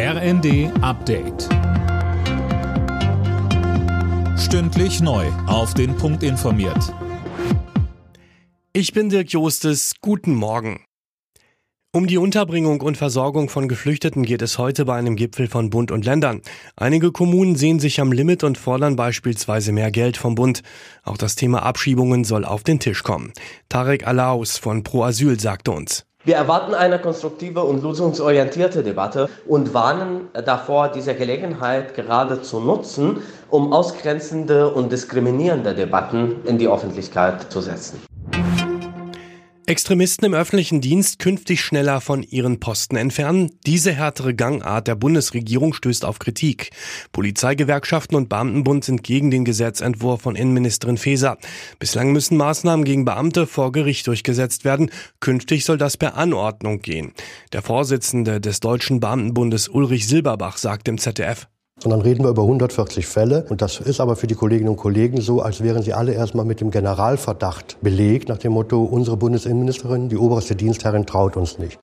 RND 0.00 0.70
Update. 0.80 1.48
Stündlich 4.38 5.00
neu. 5.00 5.26
Auf 5.48 5.74
den 5.74 5.96
Punkt 5.96 6.22
informiert. 6.22 6.94
Ich 8.72 8.92
bin 8.92 9.08
Dirk 9.08 9.32
Jostes. 9.32 9.94
Guten 10.00 10.36
Morgen. 10.36 10.84
Um 11.92 12.06
die 12.06 12.16
Unterbringung 12.16 12.80
und 12.80 12.96
Versorgung 12.96 13.48
von 13.48 13.66
Geflüchteten 13.66 14.22
geht 14.22 14.40
es 14.40 14.56
heute 14.56 14.84
bei 14.84 14.94
einem 14.94 15.16
Gipfel 15.16 15.48
von 15.48 15.68
Bund 15.68 15.90
und 15.90 16.04
Ländern. 16.04 16.42
Einige 16.76 17.10
Kommunen 17.10 17.56
sehen 17.56 17.80
sich 17.80 18.00
am 18.00 18.12
Limit 18.12 18.44
und 18.44 18.56
fordern 18.56 18.94
beispielsweise 18.94 19.72
mehr 19.72 19.90
Geld 19.90 20.16
vom 20.16 20.36
Bund. 20.36 20.62
Auch 21.02 21.16
das 21.16 21.34
Thema 21.34 21.64
Abschiebungen 21.64 22.22
soll 22.22 22.44
auf 22.44 22.62
den 22.62 22.78
Tisch 22.78 23.02
kommen. 23.02 23.32
Tarek 23.68 24.06
Alaus 24.06 24.58
von 24.58 24.84
Pro 24.84 25.02
Asyl 25.02 25.40
sagte 25.40 25.72
uns. 25.72 26.07
Wir 26.28 26.36
erwarten 26.36 26.74
eine 26.74 26.98
konstruktive 26.98 27.62
und 27.62 27.82
lösungsorientierte 27.82 28.82
Debatte 28.82 29.30
und 29.46 29.72
warnen 29.72 30.28
davor, 30.44 30.88
diese 30.88 31.14
Gelegenheit 31.14 31.94
gerade 31.94 32.42
zu 32.42 32.60
nutzen, 32.60 33.22
um 33.48 33.72
ausgrenzende 33.72 34.68
und 34.68 34.92
diskriminierende 34.92 35.74
Debatten 35.74 36.42
in 36.44 36.58
die 36.58 36.68
Öffentlichkeit 36.68 37.50
zu 37.50 37.62
setzen. 37.62 38.07
Extremisten 39.68 40.24
im 40.24 40.32
öffentlichen 40.32 40.80
Dienst 40.80 41.18
künftig 41.18 41.60
schneller 41.60 42.00
von 42.00 42.22
ihren 42.22 42.58
Posten 42.58 42.96
entfernen. 42.96 43.50
Diese 43.66 43.92
härtere 43.92 44.32
Gangart 44.32 44.88
der 44.88 44.94
Bundesregierung 44.94 45.74
stößt 45.74 46.06
auf 46.06 46.18
Kritik. 46.18 46.70
Polizeigewerkschaften 47.12 48.16
und 48.16 48.30
Beamtenbund 48.30 48.86
sind 48.86 49.04
gegen 49.04 49.30
den 49.30 49.44
Gesetzentwurf 49.44 50.22
von 50.22 50.36
Innenministerin 50.36 50.96
Faeser. 50.96 51.36
Bislang 51.78 52.12
müssen 52.12 52.38
Maßnahmen 52.38 52.86
gegen 52.86 53.04
Beamte 53.04 53.46
vor 53.46 53.70
Gericht 53.70 54.06
durchgesetzt 54.06 54.64
werden. 54.64 54.90
Künftig 55.20 55.66
soll 55.66 55.76
das 55.76 55.98
per 55.98 56.16
Anordnung 56.16 56.80
gehen. 56.80 57.12
Der 57.52 57.60
Vorsitzende 57.60 58.40
des 58.40 58.60
Deutschen 58.60 59.00
Beamtenbundes 59.00 59.68
Ulrich 59.68 60.08
Silberbach 60.08 60.56
sagt 60.56 60.88
im 60.88 60.96
ZDF, 60.96 61.46
sondern 61.78 62.00
reden 62.00 62.24
wir 62.24 62.30
über 62.30 62.42
140 62.42 63.06
Fälle. 63.06 63.44
Und 63.48 63.62
das 63.62 63.80
ist 63.80 64.00
aber 64.00 64.16
für 64.16 64.26
die 64.26 64.34
Kolleginnen 64.34 64.70
und 64.70 64.76
Kollegen 64.76 65.20
so, 65.20 65.42
als 65.42 65.62
wären 65.62 65.82
sie 65.82 65.94
alle 65.94 66.12
erstmal 66.12 66.44
mit 66.44 66.60
dem 66.60 66.70
Generalverdacht 66.70 67.78
belegt, 67.80 68.28
nach 68.28 68.38
dem 68.38 68.52
Motto, 68.52 68.82
unsere 68.82 69.16
Bundesinnenministerin, 69.16 70.08
die 70.08 70.16
oberste 70.16 70.56
Dienstherrin, 70.56 71.06
traut 71.06 71.36
uns 71.36 71.58
nicht. 71.58 71.78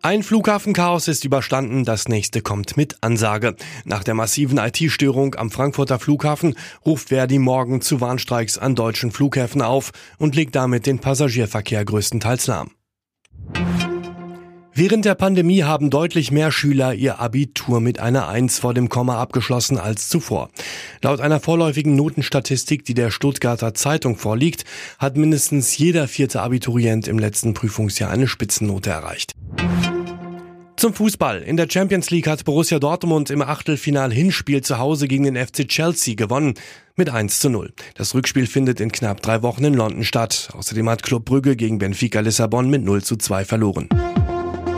Ein 0.00 0.22
Flughafenchaos 0.22 1.08
ist 1.08 1.24
überstanden, 1.24 1.84
das 1.84 2.08
nächste 2.08 2.40
kommt 2.40 2.76
mit 2.76 2.96
Ansage. 3.02 3.56
Nach 3.84 4.04
der 4.04 4.14
massiven 4.14 4.56
IT-Störung 4.56 5.34
am 5.34 5.50
Frankfurter 5.50 5.98
Flughafen 5.98 6.54
ruft 6.86 7.08
Verdi 7.08 7.38
morgen 7.38 7.80
zu 7.80 8.00
Warnstreiks 8.00 8.58
an 8.58 8.76
deutschen 8.76 9.10
Flughäfen 9.10 9.60
auf 9.60 9.90
und 10.16 10.36
legt 10.36 10.54
damit 10.54 10.86
den 10.86 11.00
Passagierverkehr 11.00 11.84
größtenteils 11.84 12.46
lahm. 12.46 12.70
Während 14.80 15.04
der 15.04 15.16
Pandemie 15.16 15.64
haben 15.64 15.90
deutlich 15.90 16.30
mehr 16.30 16.52
Schüler 16.52 16.94
ihr 16.94 17.18
Abitur 17.18 17.80
mit 17.80 17.98
einer 17.98 18.28
Eins 18.28 18.60
vor 18.60 18.74
dem 18.74 18.88
Komma 18.88 19.20
abgeschlossen 19.20 19.76
als 19.76 20.08
zuvor. 20.08 20.50
Laut 21.02 21.20
einer 21.20 21.40
vorläufigen 21.40 21.96
Notenstatistik, 21.96 22.84
die 22.84 22.94
der 22.94 23.10
Stuttgarter 23.10 23.74
Zeitung 23.74 24.14
vorliegt, 24.14 24.64
hat 25.00 25.16
mindestens 25.16 25.76
jeder 25.76 26.06
vierte 26.06 26.42
Abiturient 26.42 27.08
im 27.08 27.18
letzten 27.18 27.54
Prüfungsjahr 27.54 28.08
eine 28.08 28.28
Spitzennote 28.28 28.90
erreicht. 28.90 29.32
Zum 30.76 30.94
Fußball. 30.94 31.42
In 31.42 31.56
der 31.56 31.66
Champions 31.68 32.10
League 32.10 32.28
hat 32.28 32.44
Borussia 32.44 32.78
Dortmund 32.78 33.30
im 33.30 33.42
Achtelfinal 33.42 34.12
Hinspiel 34.12 34.60
zu 34.60 34.78
Hause 34.78 35.08
gegen 35.08 35.24
den 35.24 35.34
FC 35.34 35.66
Chelsea 35.66 36.14
gewonnen. 36.14 36.54
Mit 36.94 37.10
1 37.10 37.40
zu 37.40 37.50
0. 37.50 37.72
Das 37.96 38.14
Rückspiel 38.14 38.46
findet 38.46 38.78
in 38.78 38.92
knapp 38.92 39.22
drei 39.22 39.42
Wochen 39.42 39.64
in 39.64 39.74
London 39.74 40.04
statt. 40.04 40.50
Außerdem 40.52 40.88
hat 40.88 41.02
Club 41.02 41.24
Brügge 41.24 41.56
gegen 41.56 41.78
Benfica 41.78 42.20
Lissabon 42.20 42.70
mit 42.70 42.84
0 42.84 43.02
zu 43.02 43.16
2 43.16 43.44
verloren. 43.44 43.88